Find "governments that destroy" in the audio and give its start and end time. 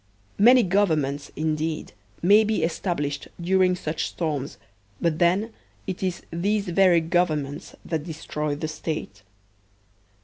7.01-8.55